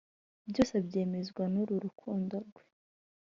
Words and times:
Byose 0.49 0.71
abyemezwa 0.81 1.43
nuru 1.53 1.73
rukundo 1.85 2.35
rwe 2.47 2.63